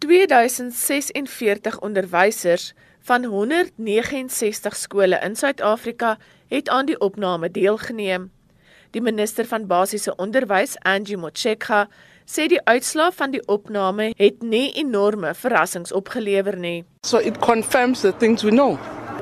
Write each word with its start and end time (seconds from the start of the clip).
2046 0.00 1.78
onderwysers 1.78 2.72
van 3.00 3.24
169 3.24 4.76
skole 4.76 5.18
in 5.22 5.36
Suid-Afrika 5.36 6.16
het 6.48 6.68
aan 6.68 6.86
die 6.86 7.00
opname 7.00 7.50
deelgeneem. 7.50 8.30
Die 8.90 9.02
minister 9.02 9.46
van 9.46 9.66
basiese 9.66 10.14
onderwys, 10.16 10.78
Angie 10.78 11.16
Motshekga, 11.16 11.84
sê 12.24 12.46
die 12.48 12.60
uitslae 12.64 13.12
van 13.12 13.34
die 13.34 13.42
opname 13.46 14.10
het 14.16 14.40
nie 14.42 14.72
enorme 14.80 15.34
verrassings 15.34 15.92
opgelewer 15.92 16.56
nie. 16.56 16.84
So 17.06 17.18
it 17.18 17.38
confirms 17.38 18.00
the 18.00 18.16
things 18.16 18.42
we 18.42 18.50
know. 18.50 18.78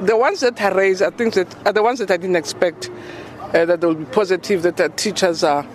The 0.07 0.17
ones 0.17 0.41
that 0.41 0.61
are 0.61 0.75
raised, 0.75 1.03
I 1.03 1.11
think 1.11 1.35
that 1.35 1.57
are 1.65 1.75
the 1.75 1.83
ones 1.83 1.99
that 1.99 2.11
I 2.11 2.17
didn't 2.17 2.39
expect 2.39 2.91
uh, 3.53 3.67
that 3.67 3.81
they 3.81 3.87
will 3.87 3.99
be 3.99 4.11
positive, 4.15 4.63
that 4.63 4.77
the 4.77 4.89
teachers 4.95 5.43
are 5.43 5.67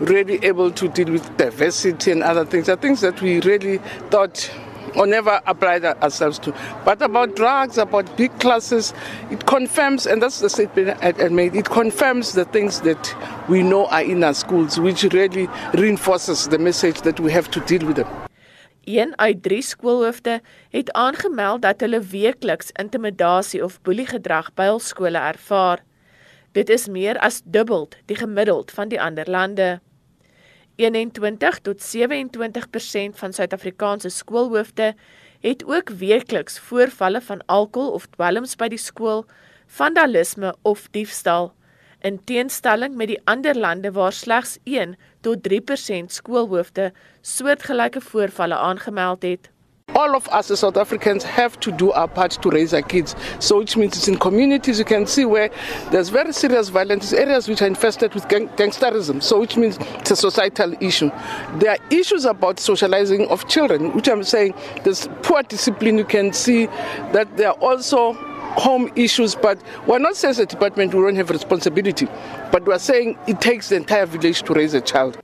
really 0.00 0.44
able 0.44 0.70
to 0.70 0.88
deal 0.88 1.12
with 1.12 1.36
diversity 1.36 2.10
and 2.10 2.22
other 2.22 2.44
things. 2.44 2.68
I 2.68 2.76
think 2.76 2.98
that 3.00 3.20
we 3.20 3.40
really 3.40 3.78
thought 4.10 4.50
or 4.96 5.06
never 5.06 5.40
applied 5.46 5.84
ourselves 5.84 6.38
to. 6.40 6.54
But 6.84 7.02
about 7.02 7.36
drugs, 7.36 7.78
about 7.78 8.16
big 8.16 8.36
classes, 8.38 8.92
it 9.30 9.46
confirms, 9.46 10.06
and 10.06 10.22
that's 10.22 10.40
the 10.40 10.48
statement 10.48 10.98
I 11.02 11.28
made, 11.28 11.54
it 11.54 11.68
confirms 11.68 12.32
the 12.32 12.44
things 12.44 12.80
that 12.80 13.14
we 13.48 13.62
know 13.62 13.86
are 13.86 14.02
in 14.02 14.24
our 14.24 14.34
schools, 14.34 14.80
which 14.80 15.04
really 15.04 15.48
reinforces 15.74 16.48
the 16.48 16.58
message 16.58 17.02
that 17.02 17.20
we 17.20 17.32
have 17.32 17.50
to 17.52 17.60
deal 17.60 17.86
with 17.86 17.96
them. 17.96 18.08
Een 18.84 19.12
uit 19.18 19.42
3 19.42 19.62
skoolhoofde 19.62 20.40
het 20.70 20.92
aangemeld 20.92 21.62
dat 21.62 21.80
hulle 21.80 22.00
weekliks 22.00 22.70
intimidasie 22.72 23.64
of 23.64 23.82
boeliegedrag 23.82 24.54
by 24.54 24.64
hul 24.64 24.80
skole 24.80 25.18
ervaar. 25.18 25.84
Dit 26.52 26.68
is 26.68 26.88
meer 26.88 27.18
as 27.18 27.42
dubbel 27.44 27.88
die 28.06 28.16
gemiddeld 28.16 28.70
van 28.70 28.88
die 28.88 29.00
ander 29.00 29.30
lande. 29.30 29.80
21 30.80 31.58
tot 31.60 31.82
27% 31.82 33.18
van 33.20 33.32
Suid-Afrikaanse 33.32 34.08
skoolhoofde 34.08 34.94
het 35.40 35.64
ook 35.64 35.88
weekliks 35.88 36.58
voorvalle 36.58 37.20
van 37.20 37.42
alkohol 37.46 37.92
of 37.92 38.06
dwelms 38.16 38.56
by 38.56 38.68
die 38.72 38.80
skool, 38.80 39.26
vandalisme 39.66 40.54
of 40.62 40.88
diefstal. 40.96 41.52
In 42.00 42.16
teenstelling 42.24 42.96
met 42.96 43.12
die 43.12 43.20
ander 43.28 43.56
lande 43.56 43.92
waar 43.92 44.12
slegs 44.12 44.56
1 44.64 44.96
tot 45.20 45.44
3% 45.48 46.12
skoolhoofde 46.16 46.92
soortgelyke 47.20 48.00
voorvalle 48.00 48.56
aangemeld 48.56 49.22
het. 49.22 49.50
All 49.94 50.14
of 50.14 50.28
us 50.28 50.50
as 50.50 50.60
South 50.60 50.76
Africans 50.76 51.24
have 51.24 51.58
to 51.60 51.72
do 51.72 51.92
our 51.92 52.08
part 52.08 52.32
to 52.32 52.50
raise 52.50 52.72
our 52.74 52.82
kids. 52.82 53.14
So, 53.38 53.58
which 53.58 53.76
means 53.76 53.96
it's 53.96 54.08
in 54.08 54.18
communities 54.18 54.78
you 54.78 54.84
can 54.84 55.06
see 55.06 55.24
where 55.24 55.50
there's 55.90 56.08
very 56.08 56.32
serious 56.32 56.68
violence, 56.68 57.12
areas 57.12 57.48
which 57.48 57.62
are 57.62 57.66
infested 57.66 58.14
with 58.14 58.28
gang- 58.28 58.48
gangsterism. 58.50 59.22
So, 59.22 59.40
which 59.40 59.56
means 59.56 59.78
it's 59.98 60.10
a 60.10 60.16
societal 60.16 60.74
issue. 60.82 61.10
There 61.54 61.70
are 61.72 61.78
issues 61.90 62.24
about 62.24 62.60
socializing 62.60 63.28
of 63.28 63.48
children, 63.48 63.92
which 63.92 64.08
I'm 64.08 64.22
saying 64.22 64.54
there's 64.84 65.08
poor 65.22 65.42
discipline. 65.42 65.98
You 65.98 66.04
can 66.04 66.32
see 66.32 66.66
that 67.12 67.36
there 67.36 67.48
are 67.48 67.58
also 67.60 68.12
home 68.56 68.90
issues, 68.96 69.34
but 69.34 69.60
we're 69.86 69.98
not 69.98 70.16
saying 70.16 70.30
as 70.30 70.38
a 70.38 70.46
department 70.46 70.92
we 70.94 71.00
don't 71.00 71.16
have 71.16 71.30
responsibility, 71.30 72.06
but 72.50 72.64
we're 72.66 72.78
saying 72.78 73.16
it 73.26 73.40
takes 73.40 73.68
the 73.68 73.76
entire 73.76 74.06
village 74.06 74.42
to 74.42 74.52
raise 74.54 74.74
a 74.74 74.80
child. 74.80 75.20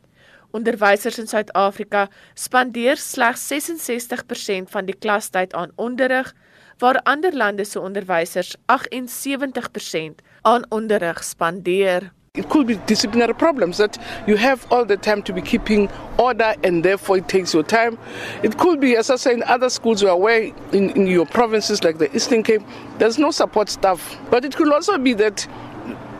Onderwysers 0.50 1.18
in 1.18 1.26
Suid-Afrika 1.26 2.08
spandeer 2.34 2.96
slegs 2.96 3.46
66% 3.52 4.70
van 4.70 4.86
die 4.86 4.96
klastyd 4.98 5.54
aan 5.54 5.72
onderrig, 5.76 6.34
waar 6.78 7.00
ander 7.04 7.36
lande 7.36 7.64
se 7.64 7.80
onderwysers 7.80 8.54
78% 8.66 10.22
aan 10.42 10.66
onderrig 10.68 11.24
spandeer. 11.24 12.12
It 12.36 12.48
could 12.48 12.66
be 12.66 12.76
disciplinary 12.84 13.32
problems 13.32 13.78
that 13.78 13.98
you 14.26 14.36
have 14.36 14.66
all 14.68 14.84
the 14.84 14.98
time 14.98 15.22
to 15.22 15.32
be 15.32 15.40
keeping 15.40 15.88
order 16.18 16.54
and 16.62 16.82
therefore 16.82 17.16
it 17.16 17.28
takes 17.28 17.54
your 17.54 17.64
time. 17.64 17.96
It 18.42 18.58
could 18.58 18.78
be, 18.78 18.94
as 18.94 19.08
I 19.10 19.16
say, 19.16 19.32
in 19.32 19.42
other 19.44 19.70
schools 19.70 20.02
you 20.02 20.08
are 20.08 20.14
away 20.14 20.52
in, 20.72 20.90
in 20.90 21.06
your 21.06 21.24
provinces 21.24 21.82
like 21.82 21.96
the 21.96 22.14
Eastern 22.14 22.42
Cape, 22.42 22.60
there's 22.98 23.18
no 23.18 23.30
support 23.30 23.70
staff. 23.70 24.18
But 24.30 24.44
it 24.44 24.54
could 24.54 24.70
also 24.70 24.98
be 24.98 25.14
that 25.14 25.48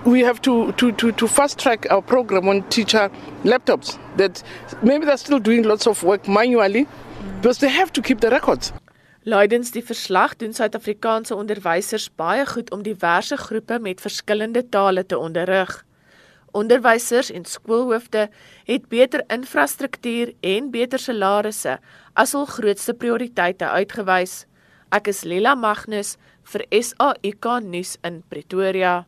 we 0.06 0.20
have 0.20 0.40
to, 0.42 0.72
to, 0.72 0.92
to, 0.92 1.12
to 1.12 1.26
fast 1.26 1.58
track 1.58 1.86
our 1.90 2.00
program 2.00 2.48
on 2.48 2.62
teacher 2.68 3.10
laptops. 3.44 3.98
That 4.16 4.42
maybe 4.82 5.04
they're 5.04 5.16
still 5.16 5.40
doing 5.40 5.64
lots 5.64 5.86
of 5.86 6.02
work 6.02 6.28
manually 6.28 6.86
because 7.40 7.58
they 7.58 7.68
have 7.68 7.92
to 7.92 8.02
keep 8.02 8.20
the 8.20 8.30
records. 8.30 8.72
Leidens 9.26 9.72
die 9.74 9.82
verslag 9.82 10.36
doen 10.38 10.52
Suid-Afrikaanse 10.54 11.34
onderwysers 11.34 12.06
baie 12.14 12.44
goed 12.46 12.70
om 12.70 12.84
diverse 12.86 13.36
groepe 13.36 13.80
met 13.82 14.00
verskillende 14.00 14.62
tale 14.70 15.02
te 15.06 15.18
onderrig. 15.18 15.72
Onderwysers 16.54 17.32
en 17.34 17.44
skoolhoofde 17.44 18.28
het 18.64 18.86
beter 18.88 19.24
infrastruktuur 19.26 20.32
en 20.40 20.70
beter 20.70 21.02
salarisse 21.02 21.74
as 22.14 22.36
hul 22.38 22.46
grootste 22.46 22.94
prioriteite 22.94 23.66
uitgewys. 23.66 24.44
Ek 24.94 25.10
is 25.10 25.24
Lela 25.26 25.58
Magnus 25.58 26.14
vir 26.46 26.62
SAIK 26.70 27.50
nuus 27.66 27.98
in 28.06 28.22
Pretoria. 28.30 29.02